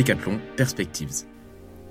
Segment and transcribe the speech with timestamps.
[0.00, 1.26] Decathlon Perspectives.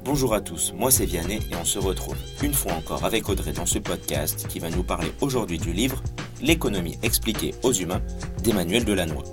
[0.03, 3.51] Bonjour à tous, moi c'est Vianney et on se retrouve une fois encore avec Audrey
[3.51, 6.01] dans ce podcast qui va nous parler aujourd'hui du livre
[6.41, 8.01] L'économie expliquée aux humains
[8.43, 9.23] d'Emmanuel Delannoy.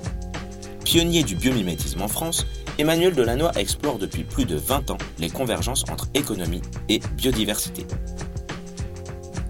[0.85, 2.47] Pionnier du biomimétisme en France,
[2.77, 7.87] Emmanuel Delannoy explore depuis plus de 20 ans les convergences entre économie et biodiversité.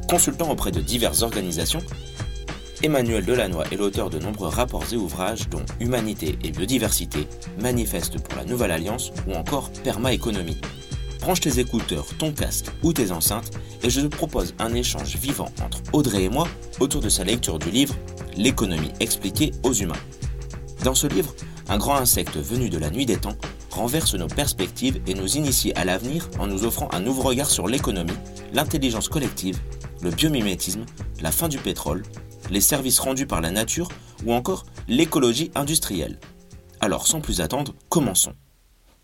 [0.09, 1.83] Consultant auprès de diverses organisations,
[2.83, 7.27] Emmanuel Delannoy est l'auteur de nombreux rapports et ouvrages dont Humanité et biodiversité,
[7.61, 10.59] Manifeste pour la Nouvelle Alliance ou encore Permaéconomie.
[11.21, 13.51] Branche tes écouteurs, ton casque ou tes enceintes
[13.83, 16.47] et je te propose un échange vivant entre Audrey et moi
[16.79, 17.95] autour de sa lecture du livre
[18.37, 19.95] L'économie expliquée aux humains.
[20.85, 21.35] Dans ce livre,
[21.69, 23.37] un grand insecte venu de la nuit des temps
[23.71, 27.67] renverse nos perspectives et nous initie à l'avenir en nous offrant un nouveau regard sur
[27.69, 28.13] l'économie,
[28.53, 29.59] l'intelligence collective,
[30.03, 30.85] le biomimétisme,
[31.23, 32.03] la fin du pétrole,
[32.51, 33.89] les services rendus par la nature
[34.25, 36.19] ou encore l'écologie industrielle.
[36.81, 38.35] Alors sans plus attendre, commençons.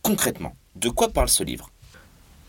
[0.02, 1.70] Concrètement, de quoi parle ce livre?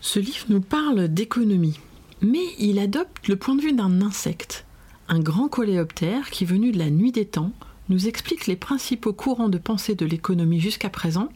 [0.02, 1.80] Ce livre nous parle d'économie,
[2.22, 4.66] mais il adopte le point de vue d'un insecte,
[5.08, 7.52] un grand coléoptère qui, venu de la nuit des temps,
[7.90, 11.30] nous explique les principaux courants de pensée de l'économie jusqu'à présent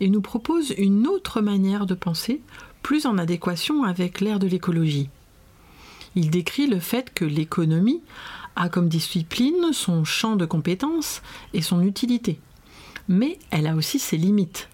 [0.00, 2.40] et nous propose une autre manière de penser,
[2.82, 5.10] plus en adéquation avec l'ère de l'écologie.
[6.14, 8.00] Il décrit le fait que l'économie
[8.58, 11.22] a comme discipline son champ de compétences
[11.54, 12.40] et son utilité,
[13.06, 14.68] mais elle a aussi ses limites.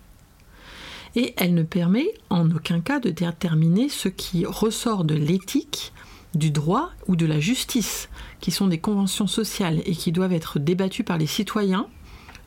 [1.17, 5.93] Et elle ne permet en aucun cas de déterminer ce qui ressort de l'éthique,
[6.35, 8.09] du droit ou de la justice,
[8.41, 11.87] qui sont des conventions sociales et qui doivent être débattues par les citoyens,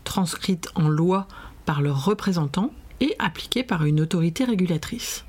[0.03, 1.27] transcrites en loi
[1.65, 5.23] par leurs représentants et appliquées par une autorité régulatrice.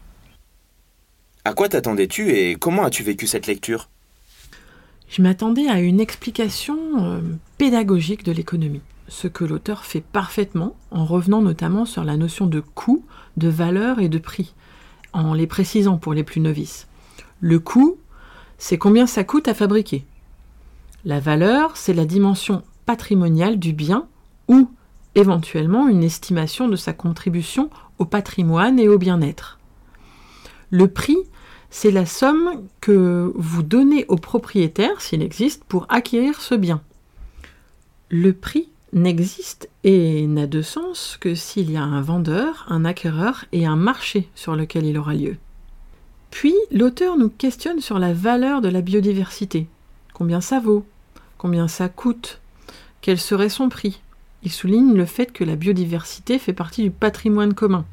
[1.44, 3.88] À quoi t'attendais-tu et comment as-tu vécu cette lecture?
[5.08, 7.20] Je m'attendais à une explication euh,
[7.56, 12.60] pédagogique de l'économie, ce que l'auteur fait parfaitement en revenant notamment sur la notion de
[12.60, 13.04] coût,
[13.38, 14.54] de valeur et de prix,
[15.14, 16.88] en les précisant pour les plus novices.
[17.40, 17.96] Le coût,
[18.58, 20.04] c'est combien ça coûte à fabriquer.
[21.06, 24.06] La valeur, c'est la dimension patrimoniale du bien
[24.46, 24.68] ou
[25.14, 29.58] éventuellement une estimation de sa contribution au patrimoine et au bien-être.
[30.70, 31.16] Le prix,
[31.70, 36.80] c'est la somme que vous donnez au propriétaire, s'il existe, pour acquérir ce bien.
[38.10, 43.44] Le prix n'existe et n'a de sens que s'il y a un vendeur, un acquéreur
[43.52, 45.36] et un marché sur lequel il aura lieu.
[46.30, 49.66] Puis l'auteur nous questionne sur la valeur de la biodiversité.
[50.14, 50.86] Combien ça vaut?
[51.36, 52.40] Combien ça coûte?
[53.00, 54.00] Quel serait son prix?
[54.42, 57.84] Il souligne le fait que la biodiversité fait partie du patrimoine commun.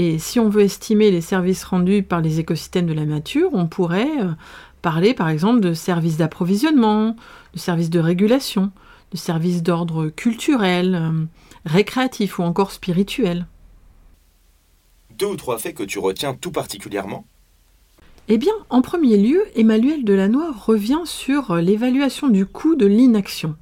[0.00, 3.66] Et si on veut estimer les services rendus par les écosystèmes de la nature, on
[3.66, 4.30] pourrait euh,
[4.80, 7.16] parler par exemple de services d'approvisionnement,
[7.52, 8.72] de services de régulation,
[9.12, 11.24] de services d'ordre culturel, euh,
[11.66, 13.46] récréatif ou encore spirituel
[15.20, 17.26] deux ou trois faits que tu retiens tout particulièrement?
[18.28, 23.56] Eh bien, en premier lieu, Emmanuel Delannoy revient sur l'évaluation du coût de l'inaction.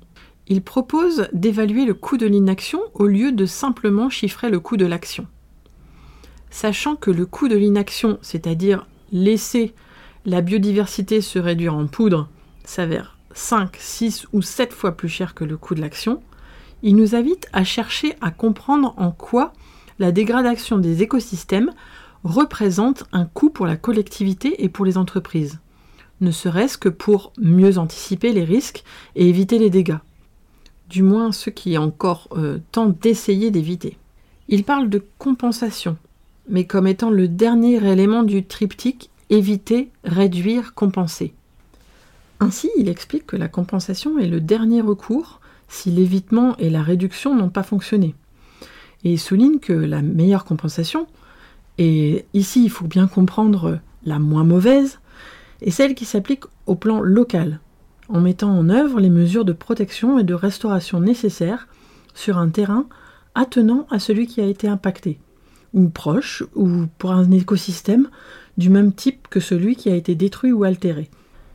[0.46, 4.86] Il propose d'évaluer le coût de l'inaction au lieu de simplement chiffrer le coût de
[4.86, 5.26] l'action.
[6.50, 9.74] Sachant que le coût de l'inaction, c'est-à-dire laisser
[10.24, 12.28] la biodiversité se réduire en poudre,
[12.64, 16.22] s'avère 5, 6 ou 7 fois plus cher que le coût de l'action,
[16.82, 19.52] il nous invite à chercher à comprendre en quoi
[19.98, 21.72] la dégradation des écosystèmes
[22.24, 25.60] représente un coût pour la collectivité et pour les entreprises,
[26.20, 28.84] ne serait-ce que pour mieux anticiper les risques
[29.14, 29.98] et éviter les dégâts.
[30.88, 33.98] Du moins ceux qui encore euh, tentent d'essayer d'éviter.
[34.48, 35.96] Il parle de compensation,
[36.48, 41.34] mais comme étant le dernier élément du triptyque éviter, réduire, compenser.
[42.40, 47.34] Ainsi, il explique que la compensation est le dernier recours si l'évitement et la réduction
[47.34, 48.14] n'ont pas fonctionné.
[49.04, 51.06] Et il souligne que la meilleure compensation,
[51.76, 54.98] et ici il faut bien comprendre la moins mauvaise,
[55.60, 57.60] est celle qui s'applique au plan local,
[58.08, 61.68] en mettant en œuvre les mesures de protection et de restauration nécessaires
[62.14, 62.86] sur un terrain
[63.34, 65.18] attenant à celui qui a été impacté,
[65.74, 68.08] ou proche, ou pour un écosystème
[68.56, 71.08] du même type que celui qui a été détruit ou altéré.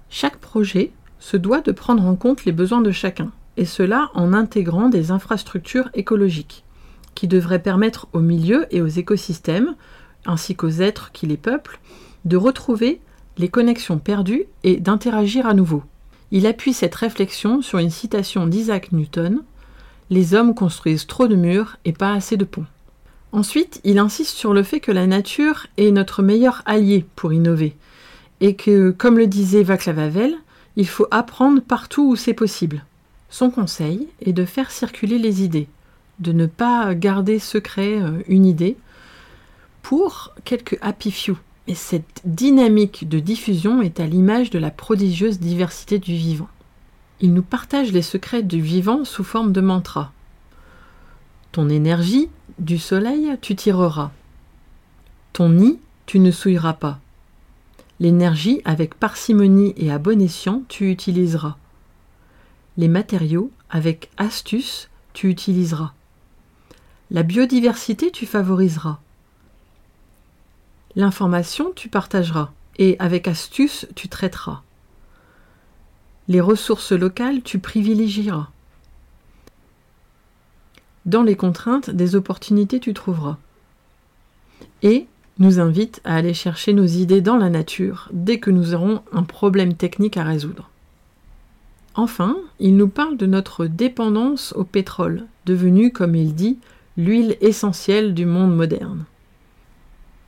[0.10, 4.34] Chaque projet se doit de prendre en compte les besoins de chacun, et cela en
[4.34, 6.64] intégrant des infrastructures écologiques
[7.16, 9.76] qui devrait permettre aux milieux et aux écosystèmes,
[10.26, 11.80] ainsi qu'aux êtres qui les peuplent,
[12.26, 13.02] de retrouver
[13.38, 15.84] les connexions perdues et d'interagir à nouveau.
[16.32, 19.44] Il appuie cette réflexion sur une citation d'Isaac Newton
[20.10, 22.66] Les hommes construisent trop de murs et pas assez de ponts.
[23.34, 27.76] Ensuite, il insiste sur le fait que la nature est notre meilleur allié pour innover,
[28.42, 30.36] et que, comme le disait Václav Havel,
[30.76, 32.86] il faut apprendre partout où c'est possible.
[33.32, 35.68] Son conseil est de faire circuler les idées,
[36.20, 38.78] de ne pas garder secret euh, une idée,
[39.82, 41.36] pour quelques happy few.
[41.68, 46.50] Et cette dynamique de diffusion est à l'image de la prodigieuse diversité du vivant.
[47.20, 50.12] Il nous partage les secrets du vivant sous forme de mantra.
[51.52, 54.12] Ton énergie, du soleil, tu tireras.
[55.34, 57.00] Ton nid, tu ne souilleras pas.
[58.00, 61.58] L'énergie, avec parcimonie et à bon escient, tu utiliseras.
[62.78, 65.94] Les matériaux, avec astuce, tu utiliseras.
[67.12, 69.00] La biodiversité, tu favoriseras.
[70.96, 72.52] L'information, tu partageras.
[72.78, 74.62] Et avec astuce, tu traiteras.
[76.28, 78.50] Les ressources locales, tu privilégieras.
[81.06, 83.38] Dans les contraintes, des opportunités, tu trouveras.
[84.82, 85.08] Et
[85.40, 89.24] nous invite à aller chercher nos idées dans la nature dès que nous aurons un
[89.24, 90.70] problème technique à résoudre.
[91.96, 96.58] Enfin, il nous parle de notre dépendance au pétrole, devenu, comme il dit,
[96.98, 99.06] l'huile essentielle du monde moderne.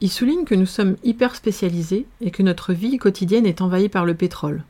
[0.02, 4.06] Il souligne que nous sommes hyper spécialisés et que notre vie quotidienne est envahie par
[4.06, 4.64] le pétrole,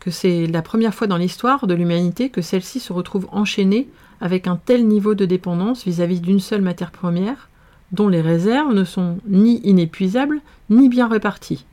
[0.00, 3.88] que c'est la première fois dans l'histoire de l'humanité que celle-ci se retrouve enchaînée
[4.20, 7.48] avec un tel niveau de dépendance vis-à-vis d'une seule matière première,
[7.92, 10.40] dont les réserves ne sont ni inépuisables
[10.70, 11.66] ni bien réparties.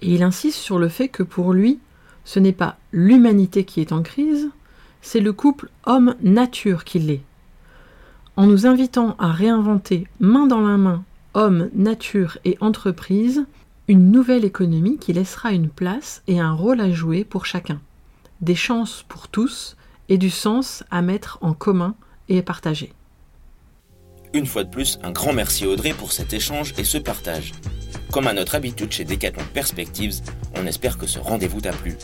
[0.00, 1.78] Et il insiste sur le fait que pour lui,
[2.24, 4.50] ce n'est pas l'humanité qui est en crise,
[5.00, 7.22] c'est le couple homme-nature qui l'est.
[8.36, 11.04] En nous invitant à réinventer main dans la main
[11.34, 13.46] homme, nature et entreprise,
[13.88, 17.80] une nouvelle économie qui laissera une place et un rôle à jouer pour chacun,
[18.42, 19.77] des chances pour tous
[20.08, 21.94] et du sens à mettre en commun
[22.28, 22.92] et partager.
[24.34, 27.52] Une fois de plus, un grand merci Audrey pour cet échange et ce partage.
[28.12, 30.20] Comme à notre habitude chez Decathlon Perspectives,
[30.56, 31.96] on espère que ce rendez-vous t'a plu.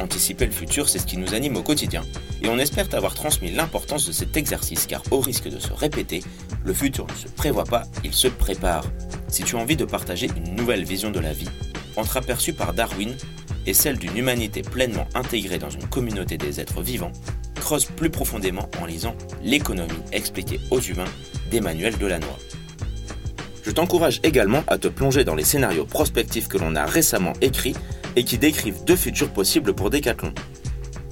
[0.00, 2.02] Anticiper le futur, c'est ce qui nous anime au quotidien,
[2.40, 6.22] et on espère t'avoir transmis l'importance de cet exercice, car au risque de se répéter,
[6.64, 8.84] le futur ne se prévoit pas, il se prépare.
[9.28, 11.50] Si tu as envie de partager une nouvelle vision de la vie,
[11.96, 13.14] entreaperçue par Darwin,
[13.66, 17.12] et celle d'une humanité pleinement intégrée dans une communauté des êtres vivants,
[17.56, 21.04] creuse plus profondément en lisant L'économie expliquée aux humains
[21.50, 22.28] d'Emmanuel Delannoy.
[23.62, 27.74] Je t'encourage également à te plonger dans les scénarios prospectifs que l'on a récemment écrits
[28.16, 30.32] et qui décrivent deux futurs possibles pour Decathlon.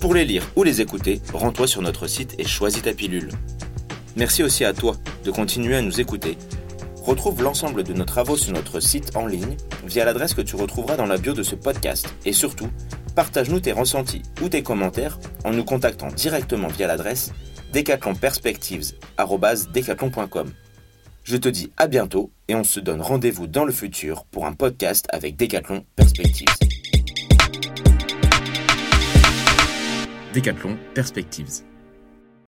[0.00, 3.30] Pour les lire ou les écouter, rends-toi sur notre site et choisis ta pilule.
[4.16, 6.38] Merci aussi à toi de continuer à nous écouter.
[7.08, 9.56] Retrouve l'ensemble de nos travaux sur notre site en ligne
[9.86, 12.14] via l'adresse que tu retrouveras dans la bio de ce podcast.
[12.26, 12.68] Et surtout,
[13.14, 17.32] partage-nous tes ressentis ou tes commentaires en nous contactant directement via l'adresse
[17.72, 20.52] decathlonperspectives.com.
[21.24, 24.52] Je te dis à bientôt et on se donne rendez-vous dans le futur pour un
[24.52, 26.48] podcast avec Decathlon Perspectives.
[30.34, 31.62] Decathlon Perspectives.